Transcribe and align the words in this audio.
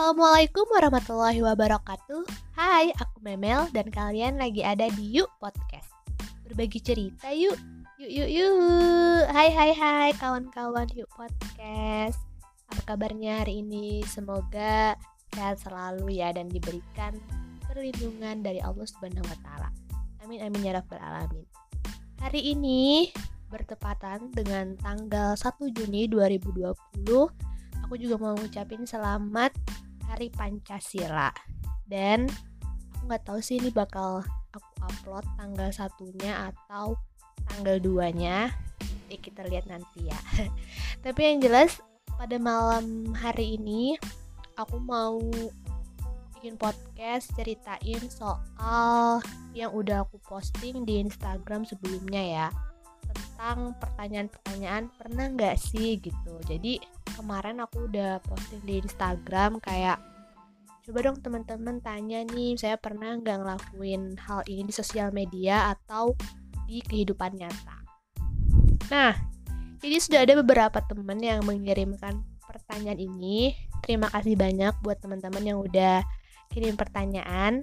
Assalamualaikum 0.00 0.64
warahmatullahi 0.72 1.44
wabarakatuh 1.44 2.24
Hai, 2.56 2.88
aku 2.96 3.20
Memel 3.20 3.68
dan 3.68 3.92
kalian 3.92 4.40
lagi 4.40 4.64
ada 4.64 4.88
di 4.88 5.12
Yuk 5.12 5.28
Podcast 5.36 5.92
Berbagi 6.40 6.80
cerita 6.80 7.28
yuk 7.28 7.52
Yuk 8.00 8.08
yuk 8.08 8.30
yuk 8.32 9.28
Hai 9.28 9.52
hai 9.52 9.76
hai 9.76 10.10
kawan-kawan 10.16 10.88
Yuk 10.96 11.04
Podcast 11.12 12.16
Apa 12.72 12.96
kabarnya 12.96 13.44
hari 13.44 13.60
ini? 13.60 14.00
Semoga 14.08 14.96
sehat 15.36 15.60
selalu 15.60 16.16
ya 16.16 16.32
dan 16.32 16.48
diberikan 16.48 17.12
perlindungan 17.68 18.40
dari 18.40 18.64
Allah 18.64 18.88
Subhanahu 18.88 19.20
wa. 19.20 19.68
Amin 20.24 20.40
amin 20.40 20.64
ya 20.64 20.80
rabbal 20.80 20.96
alamin. 20.96 21.44
Hari 22.24 22.56
ini 22.56 23.12
bertepatan 23.52 24.32
dengan 24.32 24.80
tanggal 24.80 25.36
1 25.36 25.60
Juni 25.76 26.08
2020 26.08 26.72
aku 27.84 27.98
juga 27.98 28.16
mau 28.22 28.38
ngucapin 28.38 28.86
selamat 28.86 29.50
Hari 30.10 30.34
Pancasila. 30.34 31.30
Dan 31.86 32.26
aku 32.90 33.02
nggak 33.06 33.22
tahu 33.22 33.38
sih 33.38 33.62
ini 33.62 33.70
bakal 33.70 34.26
aku 34.50 34.70
upload 34.82 35.22
tanggal 35.38 35.70
satunya 35.70 36.50
atau 36.50 36.98
tanggal 37.46 37.78
2 37.78 38.18
nya 38.18 38.50
ya 39.10 39.18
kita 39.18 39.42
lihat 39.50 39.66
nanti 39.66 40.06
ya. 40.06 40.18
Tapi 41.04 41.20
yang 41.20 41.42
jelas 41.42 41.82
pada 42.14 42.38
malam 42.38 43.10
hari 43.18 43.58
ini 43.58 43.98
aku 44.54 44.78
mau 44.78 45.18
bikin 46.38 46.56
podcast 46.56 47.34
ceritain 47.34 48.00
soal 48.08 49.20
yang 49.52 49.74
udah 49.74 50.06
aku 50.06 50.16
posting 50.24 50.86
di 50.86 51.02
Instagram 51.02 51.66
sebelumnya 51.66 52.22
ya. 52.22 52.48
Tentang 53.10 53.74
pertanyaan-pertanyaan 53.82 54.94
pernah 54.94 55.26
nggak 55.26 55.58
sih? 55.58 55.98
gitu. 55.98 56.32
Jadi 56.46 56.78
kemarin 57.20 57.60
aku 57.60 57.84
udah 57.84 58.24
posting 58.24 58.64
di 58.64 58.80
Instagram 58.80 59.60
kayak 59.60 60.00
coba 60.88 60.98
dong 61.04 61.20
teman-teman 61.20 61.76
tanya 61.84 62.24
nih 62.24 62.56
saya 62.56 62.80
pernah 62.80 63.12
nggak 63.12 63.44
ngelakuin 63.44 64.16
hal 64.16 64.40
ini 64.48 64.72
di 64.72 64.74
sosial 64.74 65.12
media 65.12 65.76
atau 65.76 66.16
di 66.64 66.80
kehidupan 66.80 67.36
nyata? 67.36 67.76
Nah 68.88 69.12
jadi 69.84 69.96
sudah 70.00 70.20
ada 70.24 70.34
beberapa 70.40 70.80
teman 70.80 71.20
yang 71.20 71.44
mengirimkan 71.44 72.24
pertanyaan 72.48 72.96
ini. 72.96 73.52
Terima 73.84 74.08
kasih 74.08 74.40
banyak 74.40 74.80
buat 74.80 74.96
teman-teman 75.04 75.44
yang 75.44 75.58
udah 75.60 76.00
kirim 76.48 76.74
pertanyaan. 76.80 77.60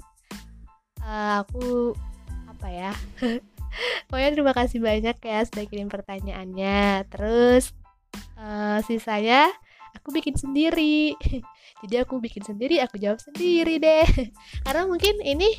Uh, 1.02 1.42
aku 1.42 1.98
apa 2.46 2.68
ya? 2.70 2.92
Pokoknya 4.08 4.32
terima 4.34 4.54
kasih 4.54 4.80
banyak 4.82 5.18
ya 5.18 5.40
sudah 5.46 5.66
kirim 5.66 5.90
pertanyaannya. 5.90 7.06
Terus 7.10 7.76
uh, 8.40 8.80
sisanya 8.86 9.50
aku 9.98 10.14
bikin 10.14 10.38
sendiri. 10.38 11.18
Jadi 11.86 11.96
aku 12.02 12.18
bikin 12.18 12.42
sendiri 12.46 12.82
aku 12.82 12.98
jawab 13.02 13.22
sendiri 13.22 13.78
deh. 13.82 14.08
Karena 14.66 14.86
mungkin 14.86 15.22
ini 15.22 15.50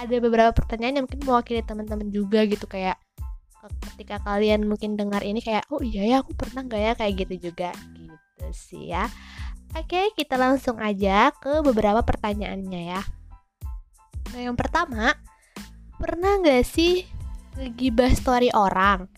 ada 0.00 0.16
beberapa 0.18 0.52
pertanyaan 0.56 1.00
yang 1.00 1.04
mungkin 1.04 1.22
mewakili 1.24 1.60
teman-teman 1.60 2.08
juga 2.08 2.48
gitu 2.48 2.64
kayak 2.64 2.96
ketika 3.94 4.18
kalian 4.26 4.66
mungkin 4.66 4.98
dengar 4.98 5.22
ini 5.22 5.38
kayak 5.38 5.70
oh 5.70 5.78
iya 5.78 6.02
ya 6.02 6.16
aku 6.24 6.34
pernah 6.34 6.64
nggak 6.64 6.82
ya? 6.82 6.92
Kayak 6.96 7.12
gitu 7.26 7.52
juga. 7.52 7.70
Gitu 7.94 8.46
sih 8.52 8.92
ya. 8.92 9.06
Oke 9.72 10.12
kita 10.16 10.36
langsung 10.36 10.76
aja 10.80 11.32
ke 11.32 11.60
beberapa 11.64 12.04
pertanyaannya 12.04 12.82
ya. 12.96 13.02
Nah 14.32 14.40
yang 14.40 14.56
pertama 14.56 15.16
pernah 16.00 16.40
nggak 16.40 16.64
sih 16.64 17.06
ngegibah 17.56 18.12
story 18.16 18.48
orang 18.56 19.11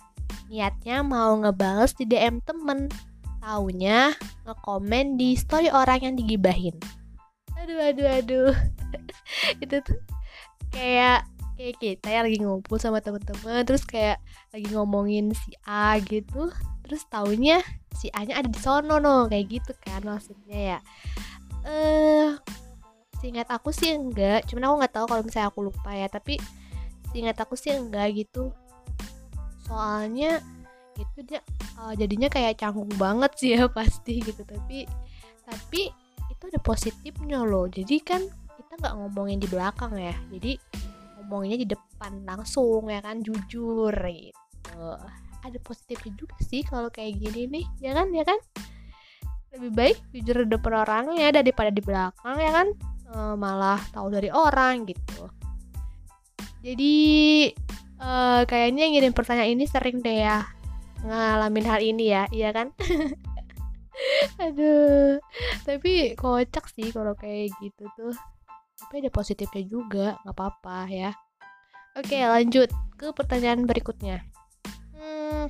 niatnya 0.55 1.03
mau 1.03 1.35
ngebales 1.35 1.99
di 1.99 2.07
DM 2.07 2.39
temen. 2.47 2.87
Taunya 3.43 4.15
ngekomen 4.47 5.19
di 5.19 5.35
story 5.35 5.67
orang 5.75 6.07
yang 6.07 6.15
digibahin. 6.15 6.79
Aduh 7.59 7.83
aduh 7.83 8.07
aduh. 8.07 8.55
Itu 9.63 9.83
tuh 9.83 9.99
kayak 10.71 11.27
kayak 11.59 11.75
kita 11.83 12.09
yang 12.11 12.25
lagi 12.31 12.39
ngumpul 12.39 12.79
sama 12.79 13.03
temen-temen 13.03 13.67
terus 13.67 13.83
kayak 13.83 14.23
lagi 14.55 14.71
ngomongin 14.71 15.35
si 15.35 15.59
A 15.67 15.99
gitu. 15.99 16.55
Terus 16.87 17.03
taunya 17.11 17.59
si 17.91 18.07
A 18.15 18.23
nya 18.23 18.39
ada 18.39 18.47
di 18.47 18.61
sono 18.63 19.03
no. 19.03 19.27
Kayak 19.27 19.47
gitu 19.51 19.73
kan 19.83 20.07
maksudnya 20.07 20.79
ya. 20.79 20.79
Eh 21.67 22.31
uh, 22.31 22.31
seingat 23.19 23.51
aku 23.51 23.75
sih 23.75 23.91
enggak. 23.91 24.47
Cuman 24.47 24.71
aku 24.71 24.75
nggak 24.87 24.95
tahu 24.95 25.07
kalau 25.11 25.23
misalnya 25.27 25.51
aku 25.51 25.67
lupa 25.67 25.91
ya. 25.91 26.07
Tapi 26.07 26.39
ingat 27.13 27.43
aku 27.43 27.59
sih 27.59 27.75
enggak 27.75 28.15
gitu 28.15 28.55
soalnya 29.65 30.41
itu 30.95 31.27
dia 31.27 31.41
uh, 31.81 31.93
jadinya 31.99 32.31
kayak 32.31 32.59
canggung 32.61 32.91
banget 32.95 33.33
sih 33.39 33.51
ya 33.59 33.67
pasti 33.79 34.23
gitu. 34.23 34.43
Tapi 34.47 34.87
tapi 35.45 35.83
itu 36.31 36.43
ada 36.49 36.61
positifnya 36.63 37.43
loh. 37.45 37.69
Jadi 37.69 38.01
kan 38.01 38.23
kita 38.55 38.73
nggak 38.81 38.95
ngomongin 38.95 39.39
di 39.43 39.49
belakang 39.51 39.93
ya. 39.99 40.15
Jadi 40.33 40.57
ngomonginnya 41.21 41.59
di 41.65 41.69
depan 41.69 42.13
langsung 42.25 42.89
ya 42.89 43.01
kan 43.01 43.21
jujur 43.21 43.93
gitu. 43.93 44.89
Ada 45.45 45.59
positifnya 45.61 46.13
juga 46.17 46.37
sih 46.41 46.65
kalau 46.65 46.89
kayak 46.89 47.21
gini 47.21 47.49
nih 47.61 47.65
ya 47.81 47.93
kan 47.93 48.09
ya 48.15 48.25
kan? 48.25 48.39
Lebih 49.55 49.71
baik 49.71 49.99
jujur 50.11 50.37
di 50.47 50.51
depan 50.51 50.83
orangnya 50.83 51.31
daripada 51.31 51.71
di 51.71 51.83
belakang 51.85 52.37
ya 52.41 52.51
kan? 52.51 52.69
E, 53.05 53.17
malah 53.39 53.79
tahu 53.93 54.09
dari 54.11 54.33
orang 54.33 54.89
gitu. 54.89 55.31
Jadi 56.65 56.97
uh, 58.05 58.45
kayaknya 58.45 58.85
yang 58.85 58.93
ngirim 59.01 59.15
pertanyaan 59.17 59.57
ini 59.57 59.65
sering 59.65 60.05
deh 60.05 60.21
ya 60.21 60.45
ngalamin 61.05 61.67
hal 61.69 61.81
ini 61.85 62.05
ya, 62.11 62.25
iya 62.33 62.51
kan? 62.51 62.73
Aduh, 64.45 65.21
tapi 65.63 66.17
kocak 66.19 66.67
sih 66.73 66.91
kalau 66.91 67.13
kayak 67.15 67.53
gitu 67.61 67.85
tuh. 67.95 68.17
Tapi 68.75 69.05
ada 69.05 69.11
positifnya 69.13 69.63
juga, 69.69 70.07
nggak 70.25 70.35
apa-apa 70.35 70.89
ya. 70.91 71.11
Oke, 71.95 72.19
lanjut 72.27 72.73
ke 72.99 73.13
pertanyaan 73.15 73.69
berikutnya. 73.69 74.25
Hmm, 74.97 75.47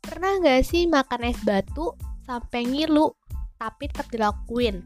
pernah 0.00 0.40
nggak 0.40 0.64
sih 0.64 0.88
makan 0.88 1.28
es 1.28 1.36
batu 1.44 1.92
sampai 2.24 2.64
ngilu 2.64 3.12
tapi 3.60 3.90
tetap 3.90 4.08
dilakuin? 4.08 4.80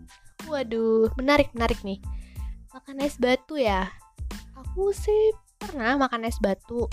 Waduh, 0.48 1.12
menarik 1.20 1.52
menarik 1.54 1.78
nih. 1.86 2.02
Makan 2.74 2.98
es 3.04 3.14
batu 3.20 3.60
ya, 3.60 3.86
aku 4.58 4.90
sih 4.90 5.32
pernah 5.66 5.98
makan 5.98 6.26
es 6.26 6.38
batu. 6.38 6.86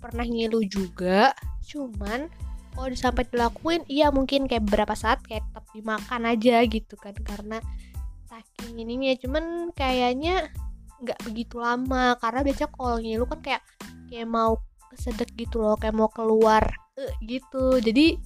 Pernah 0.00 0.24
ngilu 0.24 0.64
juga 0.68 1.32
cuman 1.64 2.28
kalau 2.70 2.96
sampai 2.96 3.26
dilakuin 3.28 3.82
iya 3.90 4.08
mungkin 4.14 4.46
kayak 4.46 4.64
beberapa 4.68 4.94
saat 4.94 5.20
kayak 5.26 5.44
tetap 5.50 5.64
dimakan 5.74 6.22
aja 6.28 6.62
gitu 6.64 6.94
kan 7.00 7.16
karena 7.20 7.58
saking 8.28 8.80
ininya. 8.80 9.12
Cuman 9.18 9.74
kayaknya 9.74 10.48
nggak 11.00 11.20
begitu 11.24 11.56
lama 11.56 12.16
karena 12.20 12.40
biasanya 12.44 12.70
kalau 12.76 12.96
ngilu 13.00 13.24
kan 13.24 13.40
kayak 13.40 13.62
kayak 14.12 14.28
mau 14.28 14.60
kesedek 14.92 15.32
gitu 15.36 15.64
loh 15.64 15.80
kayak 15.80 15.96
mau 15.96 16.08
keluar 16.12 16.62
uh, 16.96 17.14
gitu. 17.24 17.80
Jadi 17.80 18.16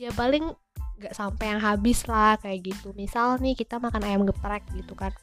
ya 0.00 0.12
paling 0.12 0.52
nggak 0.98 1.14
sampai 1.14 1.54
yang 1.54 1.60
habis 1.62 2.04
lah 2.10 2.36
kayak 2.40 2.74
gitu. 2.74 2.92
Misal 2.96 3.38
nih 3.38 3.54
kita 3.54 3.78
makan 3.78 4.02
ayam 4.04 4.26
geprek 4.26 4.66
gitu 4.74 4.92
kan 4.98 5.14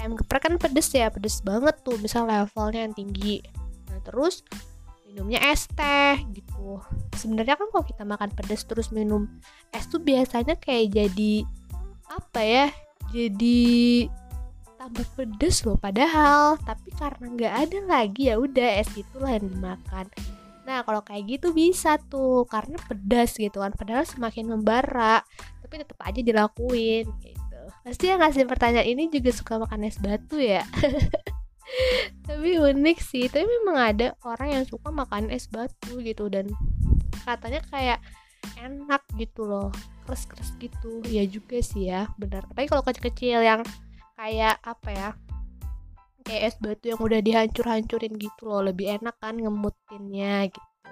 ayam 0.00 0.14
geprek 0.16 0.48
kan 0.48 0.54
pedes 0.60 0.92
ya 0.92 1.08
pedes 1.08 1.40
banget 1.40 1.76
tuh 1.82 1.96
misal 2.00 2.28
levelnya 2.28 2.86
yang 2.88 2.94
tinggi. 2.96 3.40
Nah 3.90 4.00
terus 4.04 4.44
minumnya 5.08 5.40
es 5.48 5.64
teh 5.72 6.20
gitu. 6.36 6.80
Sebenarnya 7.16 7.56
kan 7.56 7.72
kalau 7.72 7.84
kita 7.84 8.04
makan 8.04 8.30
pedes 8.36 8.68
terus 8.68 8.92
minum 8.92 9.28
es 9.72 9.88
tuh 9.88 10.00
biasanya 10.00 10.56
kayak 10.60 10.92
jadi 10.92 11.34
apa 12.06 12.40
ya 12.44 12.66
jadi 13.10 14.06
tambah 14.76 15.06
pedes 15.16 15.64
loh 15.64 15.80
padahal. 15.80 16.60
Tapi 16.60 16.92
karena 16.94 17.26
nggak 17.32 17.54
ada 17.66 17.78
lagi 17.88 18.28
ya 18.28 18.36
udah 18.36 18.84
es 18.84 18.90
itulah 18.92 19.32
yang 19.32 19.48
dimakan. 19.48 20.06
Nah 20.68 20.82
kalau 20.82 21.00
kayak 21.00 21.38
gitu 21.38 21.54
bisa 21.54 21.96
tuh 22.10 22.44
karena 22.50 22.76
pedas 22.84 23.38
gitu 23.40 23.64
kan. 23.64 23.72
Padahal 23.72 24.04
semakin 24.04 24.52
membara 24.52 25.24
tapi 25.64 25.82
tetap 25.82 25.98
aja 26.04 26.20
dilakuin 26.22 27.10
gitu 27.24 27.45
Pasti 27.86 28.10
yang 28.10 28.18
ngasih 28.18 28.50
pertanyaan 28.50 28.82
ini 28.82 29.06
juga 29.06 29.30
suka 29.30 29.62
makan 29.62 29.86
es 29.86 30.02
batu 30.02 30.42
ya. 30.42 30.66
tapi 32.26 32.58
unik 32.58 32.98
sih, 32.98 33.30
tapi 33.30 33.46
memang 33.46 33.78
ada 33.78 34.06
orang 34.26 34.58
yang 34.58 34.64
suka 34.66 34.90
makan 34.90 35.30
es 35.30 35.46
batu 35.46 36.02
gitu 36.02 36.26
dan 36.26 36.50
katanya 37.22 37.62
kayak 37.70 38.02
enak 38.58 39.06
gitu 39.14 39.46
loh 39.46 39.70
keras-keras 40.02 40.58
gitu. 40.58 40.98
Ya 41.06 41.30
juga 41.30 41.62
sih 41.62 41.86
ya 41.86 42.10
benar. 42.18 42.42
Tapi 42.50 42.66
kalau 42.66 42.82
kecil-kecil 42.82 43.46
yang 43.46 43.62
kayak 44.18 44.58
apa 44.66 44.90
ya 44.90 45.08
kayak 46.26 46.42
es 46.42 46.56
batu 46.58 46.90
yang 46.90 46.98
udah 46.98 47.22
dihancur-hancurin 47.22 48.18
gitu 48.18 48.50
loh 48.50 48.66
lebih 48.66 48.98
enak 48.98 49.14
kan 49.22 49.38
ngemutinnya 49.38 50.50
gitu. 50.50 50.90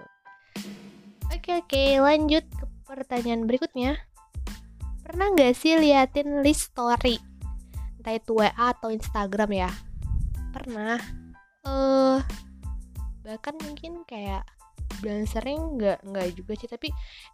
Oke 1.35 1.59
oke 1.59 1.85
lanjut 1.99 2.47
ke 2.47 2.65
pertanyaan 2.87 3.51
berikutnya 3.51 3.99
Pernah 5.05 5.27
nggak 5.37 5.53
sih 5.53 5.77
liatin 5.77 6.41
list 6.41 6.73
story? 6.73 7.21
Entah 8.01 8.15
itu 8.17 8.33
WA 8.41 8.51
atau 8.57 8.89
Instagram 8.89 9.53
ya? 9.53 9.71
Pernah. 10.57 10.97
Eh, 11.65 11.69
uh, 11.69 12.19
bahkan 13.25 13.57
mungkin 13.61 14.05
kayak 14.09 14.49
dibilang 15.05 15.29
sering 15.29 15.61
nggak 15.77 16.01
nggak 16.07 16.27
juga 16.33 16.53
sih 16.57 16.69
tapi 16.71 16.89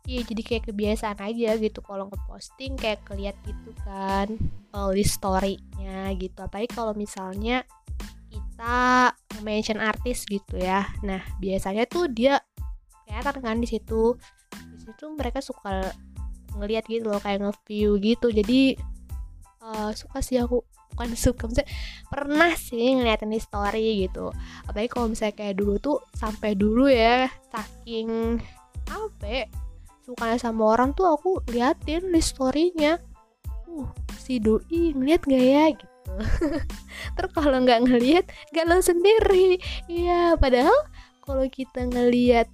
iya 0.09 0.27
jadi 0.27 0.43
kayak 0.43 0.65
kebiasaan 0.73 1.19
aja 1.23 1.51
gitu 1.61 1.79
kalau 1.85 2.11
ngeposting 2.11 2.75
kayak 2.75 3.05
keliat 3.07 3.37
gitu 3.47 3.71
kan 3.87 4.27
uh, 4.73 4.91
list 4.91 5.23
storynya 5.23 6.11
gitu 6.17 6.41
apalagi 6.41 6.73
kalau 6.73 6.97
misalnya 6.97 7.63
kita 8.33 9.13
mention 9.47 9.79
artis 9.79 10.27
gitu 10.27 10.59
ya 10.59 10.89
nah 11.05 11.21
biasanya 11.39 11.85
tuh 11.87 12.11
dia 12.11 12.43
kelihatan 13.07 13.39
kan 13.39 13.57
di 13.63 13.69
situ 13.71 14.17
di 14.51 14.79
situ 14.83 15.05
mereka 15.15 15.39
suka 15.39 15.95
ngeliat 16.57 16.85
gitu 16.87 17.11
loh 17.11 17.21
kayak 17.23 17.45
nge-view 17.45 18.01
gitu. 18.03 18.33
Jadi 18.33 18.79
uh, 19.63 19.91
suka 19.95 20.19
sih 20.25 20.41
aku. 20.41 20.63
Bukan 20.91 21.15
suka 21.15 21.47
misalnya 21.47 21.71
pernah 22.11 22.53
sih 22.59 22.99
ngeliatin 22.99 23.31
di 23.31 23.39
story 23.39 24.05
gitu. 24.05 24.35
Apalagi 24.67 24.91
kalau 24.91 25.07
misalnya 25.07 25.39
kayak 25.39 25.55
dulu 25.57 25.79
tuh 25.79 25.99
sampai 26.19 26.59
dulu 26.59 26.91
ya 26.91 27.31
saking 27.55 28.43
apa 28.91 29.25
ya, 29.25 29.45
sukanya 30.03 30.37
sama 30.43 30.75
orang 30.75 30.91
tuh 30.93 31.07
aku 31.07 31.47
liatin 31.47 32.11
di 32.11 32.19
storynya. 32.19 32.99
Uh 33.71 33.87
si 34.31 34.39
doi 34.39 34.95
ngeliat 34.95 35.27
gak 35.27 35.43
ya 35.43 35.65
gitu. 35.75 36.13
Terus 37.19 37.31
kalau 37.35 37.59
nggak 37.67 37.83
ngeliat 37.83 38.31
galau 38.55 38.79
sendiri. 38.79 39.59
Iya 39.91 40.39
padahal 40.39 40.77
kalau 41.27 41.51
kita 41.51 41.91
ngeliat 41.91 42.47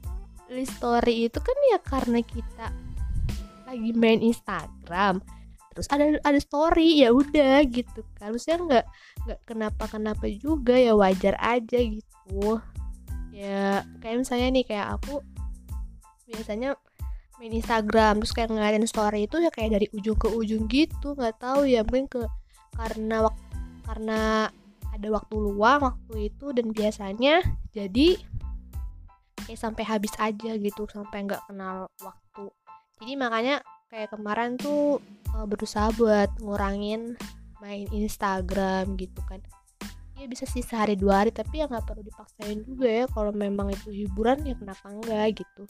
di 0.49 0.65
story 0.65 1.29
itu 1.29 1.37
kan 1.37 1.57
ya 1.69 1.79
karena 1.85 2.25
kita 2.25 2.73
lagi 3.77 3.93
main 3.95 4.21
Instagram 4.25 5.21
terus 5.77 5.93
ada 5.93 6.09
ada 6.25 6.41
story 6.41 7.05
ya 7.05 7.13
udah 7.13 7.61
gitu 7.69 8.01
kan. 8.17 8.33
Maksudnya 8.33 8.59
nggak 8.65 8.85
nggak 9.29 9.41
kenapa 9.45 9.85
kenapa 9.85 10.25
juga 10.33 10.73
ya 10.73 10.97
wajar 10.97 11.37
aja 11.37 11.77
gitu. 11.77 12.65
Ya 13.29 13.85
kayak 14.01 14.25
misalnya 14.25 14.49
nih 14.57 14.65
kayak 14.65 14.97
aku 14.97 15.21
biasanya 16.25 16.81
main 17.37 17.53
Instagram 17.53 18.25
terus 18.25 18.33
kayak 18.33 18.49
ngeliatin 18.49 18.89
story 18.89 19.29
itu 19.29 19.37
ya 19.45 19.53
kayak 19.53 19.77
dari 19.77 19.87
ujung 19.93 20.17
ke 20.17 20.33
ujung 20.33 20.65
gitu 20.73 21.13
nggak 21.13 21.37
tahu 21.37 21.69
ya 21.69 21.85
mungkin 21.85 22.09
ke 22.09 22.25
karena 22.73 23.29
waktu 23.29 23.45
karena 23.85 24.49
ada 24.91 25.09
waktu 25.13 25.35
luang 25.37 25.81
waktu 25.85 26.33
itu 26.33 26.57
dan 26.57 26.73
biasanya 26.73 27.45
jadi 27.77 28.17
kayak 29.45 29.61
sampai 29.61 29.85
habis 29.85 30.11
aja 30.17 30.57
gitu 30.57 30.89
sampai 30.89 31.29
nggak 31.29 31.45
kenal 31.45 31.93
waktu 32.01 32.49
jadi 33.03 33.13
makanya 33.15 33.57
kayak 33.93 34.13
kemarin 34.13 34.59
tuh 34.59 34.99
uh, 35.37 35.47
berusaha 35.47 35.93
buat 35.95 36.31
ngurangin 36.43 37.15
main 37.63 37.87
Instagram 37.93 38.97
gitu 39.01 39.21
kan. 39.27 39.41
Ya 40.17 40.25
bisa 40.25 40.49
sih 40.49 40.65
sehari 40.65 40.97
dua 40.97 41.25
hari 41.25 41.31
tapi 41.33 41.61
ya 41.61 41.69
nggak 41.69 41.85
perlu 41.85 42.03
dipaksain 42.05 42.65
juga 42.65 42.89
ya. 42.89 43.05
Kalau 43.09 43.33
memang 43.37 43.73
itu 43.73 43.93
hiburan 43.93 44.43
ya 44.45 44.57
kenapa 44.57 44.89
enggak 44.89 45.45
gitu. 45.45 45.63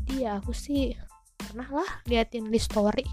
Jadi 0.00 0.14
ya 0.24 0.40
aku 0.40 0.56
sih 0.56 0.96
pernah 1.36 1.68
lah 1.68 1.90
liatin 2.08 2.48
di 2.48 2.60
story. 2.60 3.04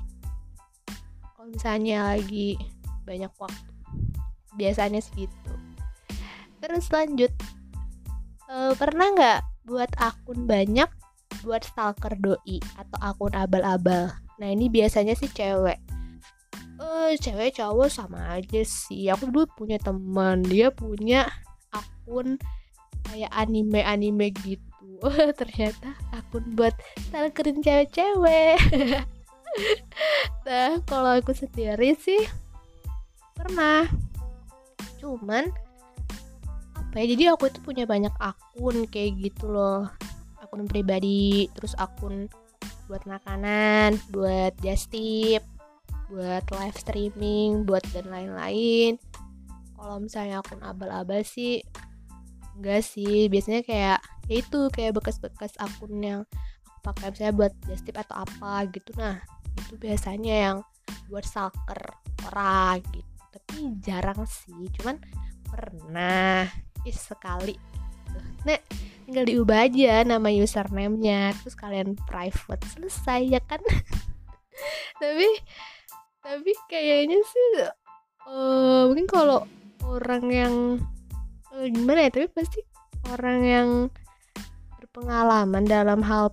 Kalau 1.35 1.51
misalnya 1.51 2.15
lagi 2.15 2.55
banyak 3.03 3.33
waktu 3.41 3.69
biasanya 4.59 4.99
segitu 4.99 5.53
terus 6.59 6.91
lanjut 6.91 7.31
uh, 8.51 8.75
pernah 8.75 9.07
nggak 9.15 9.39
buat 9.65 9.91
akun 9.95 10.43
banyak 10.43 10.91
buat 11.43 11.63
stalker 11.63 12.13
doi 12.19 12.59
atau 12.75 12.99
akun 12.99 13.33
abal-abal. 13.33 14.11
Nah 14.39 14.47
ini 14.49 14.67
biasanya 14.67 15.15
sih 15.15 15.29
cewek. 15.31 15.79
Eh 16.79 17.11
cewek 17.19 17.59
cowok 17.59 17.89
sama 17.91 18.39
aja 18.39 18.61
sih. 18.63 19.11
Aku 19.11 19.29
dulu 19.31 19.47
punya 19.55 19.77
teman 19.79 20.43
dia 20.43 20.71
punya 20.71 21.27
akun 21.71 22.39
kayak 23.07 23.31
anime 23.35 23.81
anime 23.83 24.31
gitu. 24.43 24.99
Ternyata 25.39 25.95
akun 26.15 26.55
buat 26.55 26.75
stalkerin 27.09 27.63
cewek-cewek. 27.63 28.59
Nah 30.45 30.77
kalau 30.85 31.17
aku 31.17 31.33
sendiri 31.33 31.97
sih 31.97 32.21
pernah. 33.33 33.89
Cuman 35.01 35.49
apa 36.77 36.95
ya 37.01 37.05
jadi 37.17 37.23
aku 37.33 37.49
itu 37.49 37.59
punya 37.65 37.89
banyak 37.89 38.13
akun 38.21 38.85
kayak 38.89 39.17
gitu 39.21 39.49
loh 39.49 39.89
akun 40.49 40.65
pribadi 40.65 41.45
terus 41.53 41.77
akun 41.77 42.25
buat 42.89 43.05
makanan, 43.05 44.01
buat 44.09 44.57
just 44.65 44.89
tip, 44.89 45.45
buat 46.09 46.41
live 46.49 46.73
streaming, 46.73 47.69
buat 47.69 47.85
dan 47.93 48.09
lain-lain. 48.09 48.97
Kalau 49.77 50.01
misalnya 50.01 50.41
akun 50.41 50.65
abal-abal 50.65 51.21
sih 51.21 51.61
enggak 52.57 52.81
sih, 52.81 53.29
biasanya 53.29 53.61
kayak 53.61 53.99
ya 54.25 54.35
itu 54.41 54.59
kayak 54.73 54.97
bekas-bekas 54.97 55.53
akun 55.61 56.01
yang 56.01 56.21
aku 56.65 56.77
pakai 56.81 57.13
misalnya 57.13 57.35
buat 57.37 57.53
just 57.69 57.85
tip 57.85 57.95
atau 57.95 58.25
apa 58.25 58.65
gitu. 58.73 58.89
Nah, 58.97 59.21
itu 59.53 59.77
biasanya 59.77 60.33
yang 60.49 60.57
buat 61.13 61.23
stalker 61.29 61.93
orang 62.25 62.81
gitu. 62.89 63.05
Tapi 63.29 63.55
jarang 63.85 64.25
sih, 64.25 64.65
cuman 64.81 64.97
pernah 65.45 66.49
is 66.89 66.97
sekali 66.97 67.53
gitu. 68.09 68.19
Nah, 68.49 68.59
tinggal 69.09 69.25
diubah 69.25 69.65
aja 69.65 70.05
nama 70.05 70.29
username-nya 70.29 71.33
terus 71.41 71.57
kalian 71.57 71.97
private 72.05 72.61
selesai 72.77 73.25
ya 73.25 73.41
kan 73.41 73.57
tapi 75.01 75.25
tapi 76.21 76.51
kayaknya 76.69 77.17
sih 77.17 77.47
uh, 78.29 78.85
mungkin 78.85 79.09
kalau 79.09 79.49
orang 79.81 80.25
yang 80.29 80.53
uh, 81.49 81.65
gimana 81.65 82.05
ya 82.05 82.13
tapi 82.13 82.29
pasti 82.29 82.61
orang 83.09 83.39
yang 83.41 83.69
berpengalaman 84.77 85.65
dalam 85.65 86.05
hal 86.05 86.29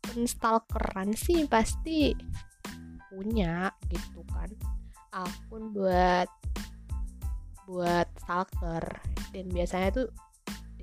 penstalkeran 0.00 1.12
sih 1.12 1.44
pasti 1.44 2.16
punya 3.12 3.68
gitu 3.92 4.24
kan 4.32 4.48
akun 5.12 5.68
buat 5.76 6.32
buat 7.68 8.08
stalker 8.24 9.04
dan 9.36 9.52
biasanya 9.52 9.90
tuh 9.92 10.08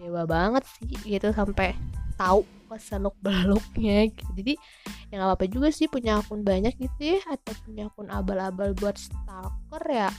dewa 0.03 0.27
banget 0.27 0.67
sih 0.75 0.91
gitu 1.07 1.31
sampai 1.31 1.71
tahu 2.19 2.44
seluk 2.73 3.13
beluknya 3.21 4.09
gitu. 4.09 4.29
jadi 4.33 4.53
ya 5.13 5.21
nggak 5.21 5.29
apa-apa 5.29 5.45
juga 5.45 5.69
sih 5.69 5.85
punya 5.85 6.17
akun 6.17 6.41
banyak 6.41 6.73
gitu 6.81 7.15
ya 7.15 7.21
atau 7.29 7.53
punya 7.69 7.85
akun 7.85 8.09
abal-abal 8.09 8.73
buat 8.73 8.97
stalker 8.97 9.85
ya 9.94 10.09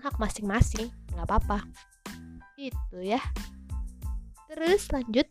hak 0.00 0.16
masing-masing 0.16 0.88
nggak 1.12 1.26
apa-apa. 1.28 1.58
Itu 2.56 2.98
ya. 3.04 3.20
Terus 4.48 4.88
lanjut. 4.90 5.28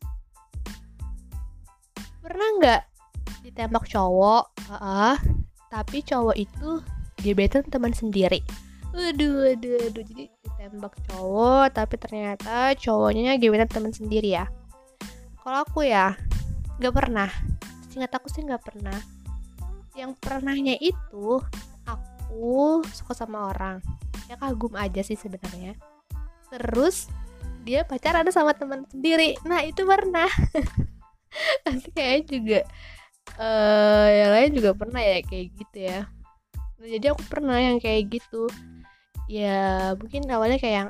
Pernah 2.22 2.50
nggak 2.62 2.82
ditembak 3.46 3.90
cowok? 3.90 4.46
Uh, 4.70 5.18
tapi 5.74 6.06
cowok 6.06 6.38
itu 6.38 6.70
gebetan 7.20 7.66
teman 7.68 7.92
sendiri. 7.92 8.46
Waduh, 8.94 9.50
waduh, 9.50 9.74
waduh. 9.82 10.04
Jadi 10.06 10.26
ditembak 10.60 11.00
cowok, 11.08 11.72
tapi 11.72 11.96
ternyata 11.96 12.76
cowoknya 12.76 13.40
gebetan 13.40 13.72
teman 13.72 13.96
sendiri 13.96 14.36
ya. 14.36 14.46
Kalau 15.40 15.64
aku 15.64 15.88
ya, 15.88 16.20
nggak 16.84 16.92
pernah. 16.92 17.32
Singkat 17.88 18.12
aku 18.20 18.28
sih 18.28 18.44
nggak 18.44 18.60
pernah. 18.60 19.00
Yang 19.96 20.20
pernahnya 20.20 20.76
itu 20.84 21.40
aku 21.88 22.84
suka 22.92 23.16
sama 23.16 23.56
orang. 23.56 23.80
Ya 24.28 24.36
kagum 24.36 24.76
aja 24.76 25.00
sih 25.00 25.16
sebenarnya. 25.16 25.80
Terus 26.52 27.08
dia 27.64 27.88
pacaran 27.88 28.28
sama 28.28 28.52
teman 28.52 28.84
sendiri. 28.92 29.40
Nah 29.48 29.64
itu 29.64 29.88
pernah. 29.88 30.28
Nanti 31.64 31.88
kayaknya 31.96 32.22
juga 32.28 32.60
uh, 33.40 34.08
yang 34.12 34.32
lain 34.36 34.52
juga 34.60 34.72
pernah 34.76 35.02
ya 35.02 35.24
kayak 35.24 35.48
gitu 35.56 35.78
ya. 35.88 36.00
Nah, 36.80 36.88
jadi 36.88 37.06
aku 37.16 37.24
pernah 37.32 37.58
yang 37.58 37.80
kayak 37.80 38.22
gitu 38.22 38.52
ya 39.30 39.94
mungkin 39.94 40.26
awalnya 40.26 40.58
kayak 40.58 40.90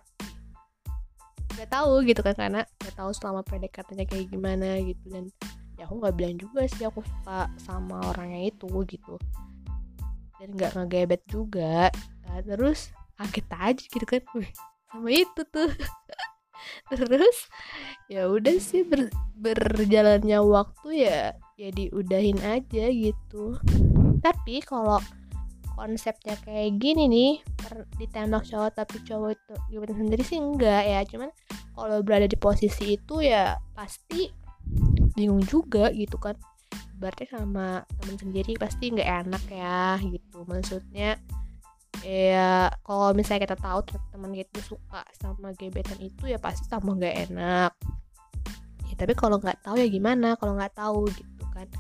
nggak 1.60 1.76
tahu 1.76 2.08
gitu 2.08 2.24
kan 2.24 2.40
karena 2.40 2.64
nggak 2.80 2.96
tahu 2.96 3.12
selama 3.12 3.44
PDKT-nya 3.44 4.08
kayak 4.08 4.32
gimana 4.32 4.80
gitu. 4.80 5.04
Dan 5.12 5.28
ya 5.76 5.84
aku 5.84 6.00
nggak 6.00 6.16
bilang 6.16 6.40
juga 6.40 6.64
sih 6.72 6.88
aku 6.88 7.04
suka 7.04 7.52
sama 7.60 8.00
orangnya 8.16 8.48
itu 8.48 8.72
gitu. 8.88 9.20
Dan 10.40 10.56
nggak 10.56 10.80
ngegebet 10.80 11.22
juga. 11.28 11.92
Nah, 12.24 12.40
terus 12.40 12.96
kaget 13.20 13.48
aja 13.52 13.84
gitu 13.84 14.06
kan 14.08 14.24
sama 14.88 15.10
itu 15.12 15.42
tuh. 15.52 15.68
Terus 16.92 17.48
ya 18.12 18.28
udah 18.28 18.56
sih 18.60 18.84
ber, 18.84 19.12
berjalannya 19.36 20.40
waktu 20.44 21.08
ya 21.08 21.36
ya 21.60 21.70
diudahin 21.76 22.40
aja 22.40 22.88
gitu. 22.88 23.60
Tapi 24.24 24.64
kalau 24.64 25.04
konsepnya 25.80 26.36
kayak 26.44 26.76
gini 26.76 27.08
nih 27.08 27.32
ditembak 27.96 28.44
cowok 28.44 28.76
tapi 28.76 29.00
cowok 29.08 29.32
itu 29.32 29.54
gimana 29.72 29.94
sendiri 29.96 30.24
sih 30.28 30.36
enggak 30.36 30.84
ya. 30.84 31.00
Cuman 31.08 31.32
kalau 31.72 32.04
berada 32.04 32.28
di 32.28 32.36
posisi 32.36 33.00
itu 33.00 33.24
ya 33.24 33.56
pasti 33.72 34.28
bingung 35.16 35.40
juga 35.48 35.88
gitu 35.96 36.20
kan. 36.20 36.36
Berarti 37.00 37.32
sama 37.32 37.88
temen 37.96 38.20
sendiri 38.20 38.60
pasti 38.60 38.92
nggak 38.92 39.10
enak 39.24 39.44
ya 39.48 39.96
gitu. 40.04 40.44
Maksudnya 40.44 41.16
ya 42.04 42.68
kalau 42.84 43.16
misalnya 43.16 43.48
kita 43.48 43.58
tahu 43.60 43.80
teman 44.12 44.36
kita 44.36 44.60
suka 44.60 45.08
sama 45.16 45.56
gebetan 45.56 46.00
itu 46.04 46.28
ya 46.28 46.36
pasti 46.36 46.68
sama 46.68 47.00
nggak 47.00 47.16
enak. 47.32 47.72
Tapi 49.00 49.16
kalau 49.16 49.40
nggak 49.40 49.64
tahu 49.64 49.80
ya 49.80 49.88
gimana? 49.88 50.36
Kalau 50.36 50.60
nggak 50.60 50.76
tahu 50.76 51.08
gitu 51.16 51.44
kan. 51.56 51.72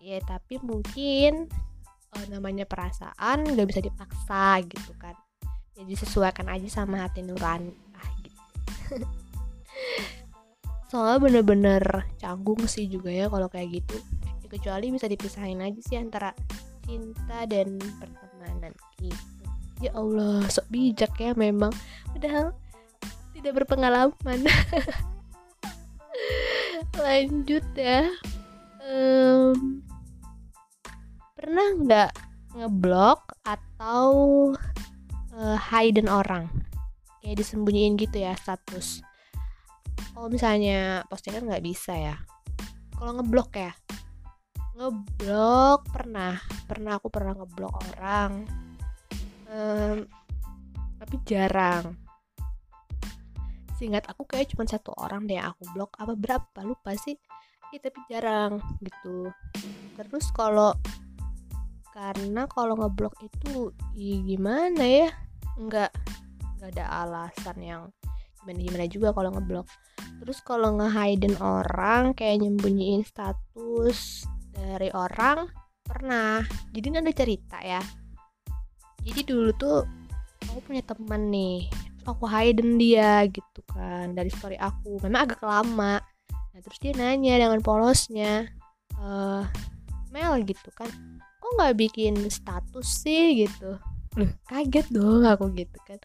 Ya 0.00 0.16
tapi 0.24 0.56
mungkin 0.64 1.52
uh, 2.16 2.26
namanya 2.32 2.64
perasaan 2.64 3.44
nggak 3.44 3.68
bisa 3.68 3.80
dipaksa 3.84 4.64
gitu 4.64 4.92
kan. 4.96 5.12
Jadi 5.76 5.92
ya 5.92 5.98
sesuaikan 6.00 6.48
aja 6.48 6.68
sama 6.72 7.04
hati 7.04 7.20
nurani 7.20 7.76
ah 7.92 8.08
gitu. 8.24 8.40
Soalnya 10.90 11.18
bener-bener 11.20 11.84
canggung 12.16 12.64
sih 12.64 12.88
juga 12.88 13.12
ya 13.12 13.28
kalau 13.28 13.52
kayak 13.52 13.84
gitu. 13.84 14.00
Ya, 14.40 14.46
kecuali 14.48 14.88
bisa 14.88 15.04
dipisahin 15.04 15.60
aja 15.60 15.80
sih 15.84 16.00
antara 16.00 16.32
cinta 16.86 17.44
dan 17.44 17.76
pertemanan 18.00 18.72
gitu. 18.96 19.44
Ya 19.84 19.92
Allah 19.92 20.48
sok 20.48 20.72
bijak 20.72 21.12
ya 21.20 21.36
memang. 21.36 21.74
Padahal 22.16 22.56
tidak 23.36 23.52
berpengalaman. 23.62 24.48
Lanjut 26.96 27.66
ya. 27.76 28.08
Um, 28.80 29.85
pernah 31.46 31.68
nggak 31.78 32.12
ngeblok 32.58 33.38
atau 33.46 34.10
uh, 35.30 35.58
hidden 35.70 36.10
orang? 36.10 36.50
Kayak 37.22 37.38
disembunyiin 37.38 37.94
gitu 37.94 38.18
ya 38.18 38.34
status. 38.34 38.98
Kalau 40.10 40.26
misalnya 40.26 41.06
postingan 41.06 41.46
nggak 41.46 41.62
bisa 41.62 41.94
ya. 41.94 42.18
Kalau 42.98 43.22
ngeblok 43.22 43.54
ya? 43.54 43.70
Ngeblok 44.74 45.86
pernah. 45.94 46.34
Pernah 46.66 46.98
aku 46.98 47.14
pernah 47.14 47.38
ngeblok 47.38 47.74
orang. 47.94 48.42
Um, 49.46 50.02
tapi 50.98 51.16
jarang. 51.30 51.94
Seingat 53.78 54.10
aku 54.10 54.26
kayak 54.26 54.50
cuma 54.50 54.66
satu 54.66 54.90
orang 54.98 55.30
deh 55.30 55.38
aku 55.38 55.62
blok. 55.70 55.94
Apa 55.94 56.18
berapa? 56.18 56.58
Lupa 56.66 56.98
sih. 56.98 57.14
Ya, 57.70 57.78
tapi 57.78 58.02
jarang 58.10 58.58
gitu. 58.82 59.30
Terus 59.94 60.26
kalau 60.34 60.74
karena 61.96 62.44
kalau 62.44 62.76
ngeblok 62.76 63.16
itu 63.24 63.72
ya 63.96 64.20
gimana 64.20 64.84
ya? 64.84 65.08
Nggak 65.56 65.90
nggak 66.60 66.70
ada 66.76 66.84
alasan 67.08 67.56
yang 67.64 67.82
gimana 68.44 68.60
gimana 68.60 68.84
juga 68.92 69.08
kalau 69.16 69.32
ngeblok. 69.32 69.64
Terus 70.20 70.38
kalau 70.44 70.76
nge-hidden 70.76 71.40
orang 71.40 72.12
kayak 72.12 72.44
nyembunyiin 72.44 73.00
status 73.00 74.28
dari 74.52 74.92
orang 74.92 75.48
pernah. 75.80 76.44
Jadi 76.76 76.84
ini 76.84 76.98
ada 77.00 77.12
cerita 77.16 77.58
ya. 77.64 77.80
Jadi 79.00 79.20
dulu 79.24 79.56
tuh 79.56 79.80
aku 80.52 80.60
punya 80.68 80.84
teman 80.84 81.32
nih 81.32 81.64
aku 82.04 82.28
hidden 82.28 82.76
dia 82.76 83.24
gitu 83.24 83.64
kan 83.72 84.12
dari 84.12 84.28
story 84.28 84.60
aku. 84.60 85.00
Memang 85.00 85.32
agak 85.32 85.40
lama. 85.40 85.96
Nah 86.28 86.60
terus 86.60 86.76
dia 86.76 86.92
nanya 86.92 87.40
dengan 87.40 87.64
polosnya 87.64 88.52
eh 89.00 89.44
Mel 90.16 90.40
gitu 90.48 90.72
kan. 90.72 90.88
Kok 91.44 91.50
nggak 91.60 91.76
bikin 91.76 92.16
status 92.32 93.04
sih 93.04 93.44
gitu? 93.44 93.76
Loh, 94.16 94.30
kaget 94.48 94.88
dong 94.88 95.28
aku 95.28 95.52
gitu 95.52 95.76
kan. 95.84 96.00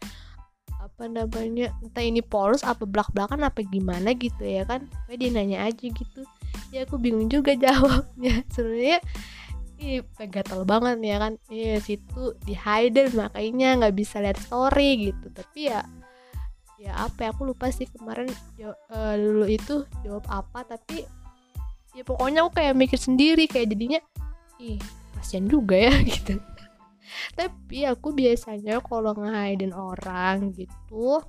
Apa 0.84 1.08
namanya 1.08 1.72
entah 1.80 2.04
ini 2.04 2.20
polos 2.20 2.68
apa 2.68 2.84
belak 2.84 3.08
belakan 3.16 3.48
apa 3.48 3.64
gimana 3.64 4.12
gitu 4.12 4.44
ya 4.44 4.68
kan. 4.68 4.84
Kayak 5.08 5.18
dia 5.24 5.30
nanya 5.32 5.58
aja 5.64 5.86
gitu. 5.88 6.22
Ya 6.76 6.84
aku 6.84 7.00
bingung 7.00 7.32
juga 7.32 7.56
jawabnya. 7.64 8.44
Sebenarnya 8.52 9.00
Ih, 9.82 10.06
gatel 10.30 10.62
banget 10.62 11.02
ya 11.02 11.18
kan. 11.18 11.34
Iya 11.50 11.82
situ 11.82 12.38
di 12.46 12.54
hidden 12.54 13.18
makanya 13.18 13.82
nggak 13.82 13.96
bisa 13.98 14.22
lihat 14.22 14.38
story 14.38 15.10
gitu. 15.10 15.34
Tapi 15.34 15.74
ya 15.74 15.82
ya 16.78 16.98
apa 16.98 17.26
ya 17.26 17.30
aku 17.34 17.50
lupa 17.50 17.70
sih 17.70 17.86
kemarin 17.90 18.30
jawab, 18.58 18.78
uh, 18.94 19.18
dulu 19.18 19.46
itu 19.50 19.76
jawab 20.06 20.22
apa. 20.30 20.70
Tapi 20.78 21.21
ya 21.92 22.04
pokoknya 22.08 22.48
aku 22.48 22.52
kayak 22.56 22.74
mikir 22.78 23.00
sendiri 23.00 23.46
kayak 23.52 23.76
jadinya 23.76 24.00
ih 24.62 24.80
kasian 25.20 25.46
juga 25.52 25.76
ya 25.76 25.94
gitu. 26.12 26.40
Tapi 27.36 27.86
aku 27.86 28.16
biasanya 28.16 28.80
kalau 28.82 29.12
nge 29.14 29.70
orang 29.76 30.56
gitu 30.56 31.20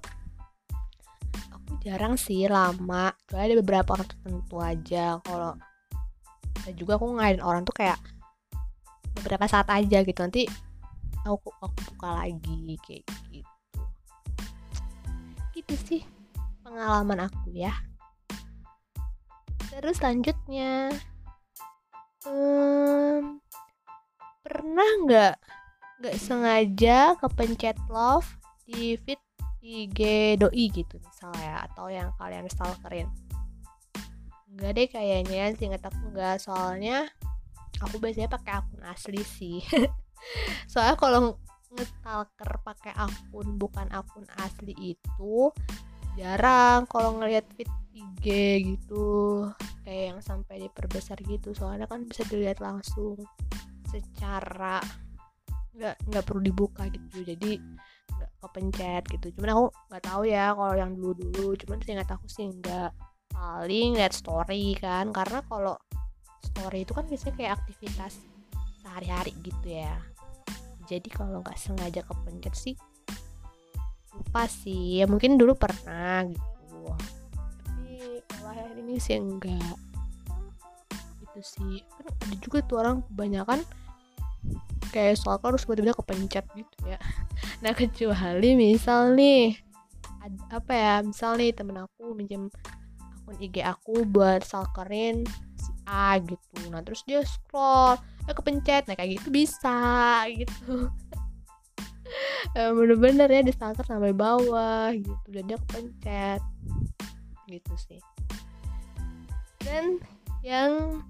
aku 1.50 1.70
jarang 1.82 2.14
sih 2.14 2.46
lama. 2.46 3.10
Soalnya 3.26 3.46
ada 3.52 3.56
beberapa 3.60 3.90
orang 3.98 4.08
tertentu 4.08 4.56
aja. 4.62 5.18
Kalau 5.20 5.52
dan 6.62 6.74
juga 6.78 6.94
aku 6.96 7.06
nge 7.18 7.42
orang 7.42 7.62
tuh 7.66 7.74
kayak 7.74 7.98
beberapa 9.18 9.44
saat 9.50 9.66
aja 9.68 10.06
gitu. 10.06 10.18
Nanti 10.22 10.46
aku 11.26 11.50
aku 11.58 11.78
buka 11.92 12.08
lagi 12.22 12.78
kayak 12.86 13.02
gitu. 13.34 13.80
Gitu 15.52 15.74
sih 15.84 16.02
pengalaman 16.64 17.28
aku 17.28 17.52
ya 17.52 17.91
terus 19.72 19.96
selanjutnya 19.96 20.92
um, 22.28 23.40
pernah 24.44 24.90
nggak 25.08 25.34
nggak 26.02 26.16
sengaja 26.18 27.14
kepencet 27.16 27.78
love 27.88 28.26
di 28.68 28.98
feed 29.00 29.22
IG 29.62 30.00
doi 30.42 30.74
gitu 30.74 30.98
misalnya 30.98 31.62
atau 31.70 31.86
yang 31.86 32.10
kalian 32.18 32.50
stalkerin? 32.50 33.06
Enggak 34.50 34.70
deh 34.74 34.88
kayaknya 34.90 35.54
sih 35.54 35.70
nggak 35.70 35.86
aku 35.86 36.02
nggak. 36.10 36.36
Soalnya 36.42 37.06
aku 37.78 38.02
biasanya 38.02 38.26
pakai 38.26 38.58
akun 38.58 38.82
asli 38.82 39.22
sih. 39.22 39.62
Soalnya 40.70 40.98
kalau 40.98 41.38
ngestalker 41.72 42.50
pakai 42.66 42.92
akun 42.98 43.56
bukan 43.56 43.86
akun 43.94 44.26
asli 44.42 44.74
itu 44.76 45.54
jarang 46.16 46.84
kalau 46.90 47.16
ngelihat 47.18 47.46
feed 47.56 47.70
IG 47.92 48.24
gitu 48.78 49.50
kayak 49.82 50.14
yang 50.14 50.20
sampai 50.22 50.62
diperbesar 50.62 51.18
gitu. 51.26 51.52
Soalnya 51.52 51.90
kan 51.90 52.06
bisa 52.06 52.22
dilihat 52.30 52.62
langsung 52.62 53.18
secara 53.90 54.80
nggak 55.76 55.96
nggak 56.08 56.24
perlu 56.24 56.40
dibuka 56.40 56.86
gitu. 56.88 57.26
Jadi 57.26 57.58
nggak 58.12 58.30
kepencet 58.40 59.02
gitu. 59.10 59.26
Cuman 59.36 59.50
aku 59.58 59.64
nggak 59.90 60.04
tahu 60.06 60.22
ya 60.28 60.54
kalau 60.54 60.74
yang 60.78 60.92
dulu 60.94 61.12
dulu 61.18 61.48
cuman 61.66 61.78
sih 61.82 61.92
nggak 61.98 62.10
tahu 62.10 62.24
sih 62.30 62.46
nggak. 62.48 62.90
Paling 63.32 63.98
lihat 63.98 64.14
story 64.14 64.78
kan. 64.78 65.10
Karena 65.10 65.42
kalau 65.50 65.74
story 66.46 66.86
itu 66.86 66.92
kan 66.94 67.04
biasanya 67.10 67.34
kayak 67.34 67.52
aktivitas 67.58 68.22
sehari-hari 68.80 69.32
gitu 69.42 69.66
ya. 69.66 69.98
Jadi 70.86 71.08
kalau 71.10 71.42
nggak 71.42 71.58
sengaja 71.58 72.06
kepencet 72.06 72.54
sih 72.54 72.76
lupa 74.32 74.48
sih? 74.48 74.96
Ya 74.96 75.04
mungkin 75.04 75.36
dulu 75.36 75.52
pernah 75.52 76.24
gitu. 76.24 76.88
Tapi 77.68 78.24
akhir 78.48 78.80
ini 78.80 78.96
sih 78.96 79.20
enggak. 79.20 79.76
Itu 81.20 81.40
sih. 81.44 81.84
Kan 81.84 82.08
ada 82.08 82.36
juga 82.40 82.64
tuh 82.64 82.80
orang 82.80 83.04
kebanyakan 83.12 83.60
kayak 84.88 85.20
soal 85.20 85.36
harus 85.36 85.68
tiba-tiba 85.68 85.92
kepencet 85.92 86.48
gitu 86.56 86.76
ya. 86.88 86.96
Nah 87.60 87.76
kecuali 87.76 88.56
misal 88.56 89.12
nih 89.12 89.52
apa 90.48 90.72
ya 90.72 90.94
misal 91.04 91.36
nih 91.36 91.52
temen 91.52 91.76
aku 91.84 92.16
minjem 92.16 92.48
akun 93.20 93.36
IG 93.36 93.60
aku 93.60 94.08
buat 94.08 94.40
salkerin 94.48 95.28
si 95.60 95.76
A 95.84 96.16
gitu. 96.24 96.72
Nah 96.72 96.80
terus 96.80 97.04
dia 97.04 97.20
scroll 97.20 98.00
eh 98.24 98.32
kepencet. 98.32 98.88
Nah 98.88 98.96
kayak 98.96 99.20
gitu 99.20 99.28
bisa 99.28 100.24
gitu 100.32 100.88
bener-bener 102.54 103.28
ya 103.30 103.42
di 103.44 103.52
stalker 103.54 103.84
sampai 103.86 104.12
bawah 104.12 104.92
gitu 104.92 105.28
dan 105.30 105.44
dia 105.48 105.58
kepencet 105.68 106.42
gitu 107.48 107.72
sih 107.76 108.00
dan 109.62 110.02
yang 110.42 111.00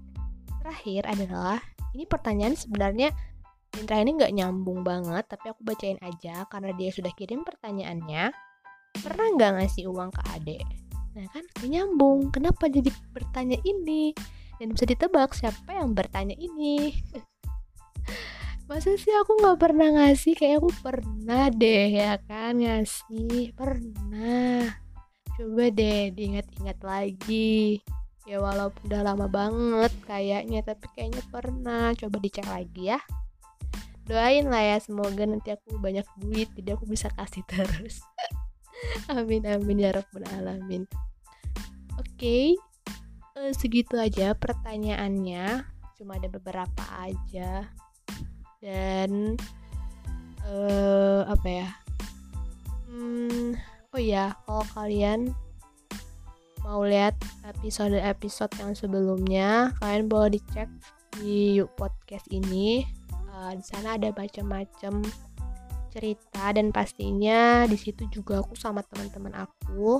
terakhir 0.61 1.03
adalah 1.09 1.59
ini 1.93 2.05
pertanyaan 2.07 2.55
sebenarnya 2.55 3.11
Intra 3.73 3.97
ini 4.05 4.13
nggak 4.13 4.37
nyambung 4.37 4.85
banget, 4.85 5.25
tapi 5.25 5.49
aku 5.49 5.65
bacain 5.65 5.97
aja 6.05 6.45
karena 6.45 6.77
dia 6.77 6.93
sudah 6.93 7.09
kirim 7.17 7.41
pertanyaannya. 7.41 8.29
Pernah 9.01 9.27
nggak 9.33 9.51
ngasih 9.57 9.89
uang 9.89 10.13
ke 10.13 10.21
adek? 10.37 10.61
Nah 11.17 11.25
kan 11.33 11.41
nyambung, 11.65 12.29
kenapa 12.29 12.69
jadi 12.69 12.93
bertanya 13.09 13.57
ini? 13.65 14.13
Dan 14.61 14.77
bisa 14.77 14.85
ditebak 14.85 15.33
siapa 15.33 15.73
yang 15.73 15.97
bertanya 15.97 16.37
ini. 16.37 16.93
Masa 18.65 18.95
sih 18.95 19.11
aku 19.11 19.37
nggak 19.43 19.59
pernah 19.59 19.89
ngasih? 19.91 20.33
Kayak 20.33 20.63
aku 20.63 20.71
pernah 20.79 21.51
deh 21.51 21.87
ya 21.91 22.17
kan 22.23 22.57
ngasih, 22.57 23.53
pernah. 23.53 24.71
Coba 25.35 25.63
deh 25.69 26.13
diingat-ingat 26.15 26.79
lagi. 26.81 27.83
Ya 28.23 28.39
walaupun 28.39 28.87
udah 28.87 29.01
lama 29.03 29.27
banget 29.27 29.91
kayaknya, 30.07 30.63
tapi 30.63 30.87
kayaknya 30.95 31.23
pernah. 31.27 31.91
Coba 31.93 32.15
dicek 32.23 32.47
lagi 32.47 32.95
ya 32.95 32.99
doain 34.03 34.51
lah 34.51 34.59
ya 34.59 34.77
semoga 34.83 35.23
nanti 35.23 35.55
aku 35.55 35.79
banyak 35.79 36.03
duit 36.19 36.51
jadi 36.59 36.75
aku 36.75 36.83
bisa 36.83 37.07
kasih 37.15 37.43
terus 37.47 38.03
amin 39.15 39.47
amin 39.47 39.79
ya 39.79 39.95
rabbal 39.95 40.27
alamin 40.35 40.83
oke 41.95 42.03
okay, 42.11 42.59
uh, 43.39 43.47
eh, 43.47 43.51
segitu 43.55 43.95
aja 43.95 44.35
pertanyaannya 44.35 45.63
cuma 45.95 46.19
ada 46.19 46.27
beberapa 46.27 46.83
aja 46.99 47.71
dan 48.63 49.35
uh, 50.47 51.27
apa 51.27 51.47
ya? 51.51 51.69
Hmm, 52.87 53.59
oh 53.91 53.99
ya 53.99 54.31
kalau 54.47 54.63
kalian 54.71 55.35
mau 56.63 56.87
lihat 56.87 57.19
episode-episode 57.43 58.55
yang 58.63 58.71
sebelumnya 58.71 59.75
kalian 59.83 60.07
boleh 60.07 60.39
dicek 60.39 60.71
di 61.19 61.59
Yuk 61.59 61.75
Podcast 61.75 62.23
ini. 62.31 62.87
Uh, 63.33 63.51
di 63.59 63.65
sana 63.67 63.99
ada 63.99 64.15
macam-macam 64.15 65.03
cerita 65.91 66.55
dan 66.55 66.71
pastinya 66.71 67.67
di 67.67 67.75
situ 67.75 68.07
juga 68.07 68.39
aku 68.39 68.55
sama 68.55 68.79
teman-teman 68.87 69.35
aku. 69.43 69.99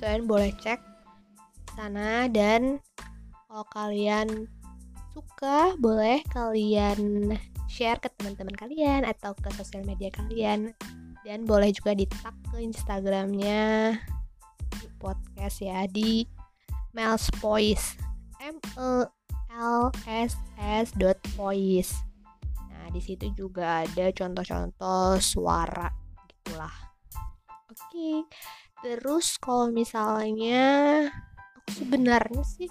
Kalian 0.00 0.28
boleh 0.28 0.52
cek 0.60 0.84
sana 1.72 2.28
dan 2.28 2.76
kalau 3.48 3.64
kalian 3.72 4.52
suka 5.14 5.78
boleh 5.78 6.26
kalian 6.34 7.30
share 7.70 8.02
ke 8.02 8.10
teman-teman 8.18 8.58
kalian 8.58 9.06
atau 9.06 9.30
ke 9.38 9.46
sosial 9.54 9.86
media 9.86 10.10
kalian 10.10 10.74
dan 11.22 11.46
boleh 11.46 11.70
juga 11.70 11.94
di 11.94 12.02
tag 12.10 12.34
ke 12.50 12.58
Instagramnya 12.58 13.94
podcast 14.98 15.62
ya 15.62 15.86
di 15.86 16.26
Mel's 16.90 17.30
Voice 17.38 17.94
M 18.42 18.58
E 18.74 19.06
L 19.54 19.94
S 20.10 20.34
S 20.58 20.90
dot 20.98 21.16
voice. 21.38 21.94
Nah 22.74 22.90
di 22.90 22.98
situ 22.98 23.30
juga 23.38 23.86
ada 23.86 24.10
contoh-contoh 24.10 25.22
suara 25.22 25.86
gitulah. 26.26 26.74
Oke, 27.70 28.26
terus 28.82 29.38
kalau 29.38 29.70
misalnya 29.70 30.62
aku 31.54 31.86
sebenarnya 31.86 32.42
sih 32.42 32.70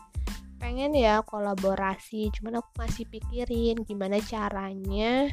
pengen 0.64 0.96
ya 0.96 1.20
kolaborasi, 1.28 2.32
cuman 2.40 2.64
aku 2.64 2.72
masih 2.80 3.04
pikirin 3.12 3.84
gimana 3.84 4.16
caranya 4.24 5.28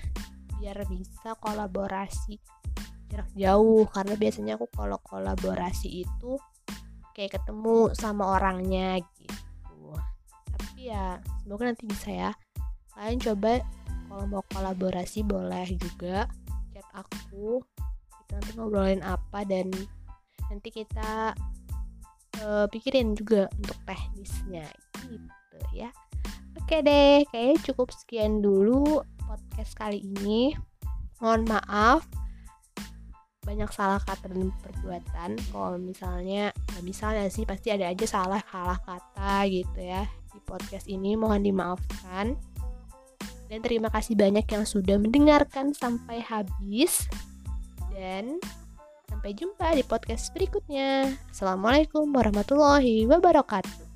biar 0.59 0.83
bisa 0.91 1.39
kolaborasi 1.39 2.35
jarak 3.07 3.31
jauh. 3.39 3.87
Karena 3.95 4.19
biasanya 4.19 4.59
aku 4.59 4.67
kalau 4.75 4.99
kolaborasi 4.99 6.03
itu 6.03 6.35
kayak 7.15 7.39
ketemu 7.39 7.95
sama 7.95 8.43
orangnya 8.43 8.99
gitu. 8.99 9.95
Tapi 10.51 10.91
ya 10.91 11.23
semoga 11.47 11.71
nanti 11.71 11.87
bisa 11.87 12.11
ya. 12.11 12.31
Kalian 12.99 13.23
coba 13.23 13.63
kalau 14.11 14.25
mau 14.27 14.43
kolaborasi 14.51 15.23
boleh 15.23 15.79
juga 15.79 16.27
chat 16.75 16.87
aku. 16.91 17.63
Kita 18.27 18.35
nanti 18.35 18.51
ngobrolin 18.59 19.03
apa 19.07 19.47
dan 19.47 19.71
nanti 20.51 20.75
kita 20.75 21.39
uh, 22.45 22.67
pikirin 22.71 23.19
juga 23.19 23.51
untuk 23.59 23.77
teknisnya 23.85 24.67
gitu 25.11 25.59
ya. 25.75 25.91
Oke 26.61 26.83
deh 26.87 27.27
kayaknya 27.31 27.57
cukup 27.67 27.91
sekian 27.91 28.39
dulu 28.39 29.03
podcast 29.27 29.75
kali 29.75 30.03
ini. 30.03 30.55
Mohon 31.19 31.59
maaf 31.59 32.07
banyak 33.41 33.71
salah 33.73 33.99
kata 33.99 34.31
dan 34.31 34.53
perbuatan. 34.63 35.31
Kalau 35.51 35.75
misalnya 35.81 36.55
nah 36.71 36.81
misalnya 36.87 37.27
sih 37.33 37.49
pasti 37.49 37.73
ada 37.73 37.89
aja 37.91 38.07
salah 38.07 38.39
kalah 38.45 38.79
kata 38.85 39.49
gitu 39.51 39.81
ya 39.81 40.07
di 40.31 40.39
podcast 40.47 40.87
ini. 40.87 41.19
Mohon 41.19 41.43
dimaafkan. 41.51 42.39
Dan 43.51 43.67
terima 43.67 43.91
kasih 43.91 44.15
banyak 44.15 44.47
yang 44.47 44.63
sudah 44.63 44.95
mendengarkan 44.95 45.75
sampai 45.75 46.23
habis. 46.23 47.11
Dan 47.91 48.39
sampai 49.11 49.35
jumpa 49.35 49.75
di 49.75 49.83
podcast 49.83 50.31
berikutnya. 50.31 51.11
Assalamualaikum 51.35 52.07
warahmatullahi 52.15 53.11
wabarakatuh 53.11 53.90